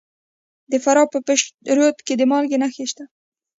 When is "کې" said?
2.05-2.13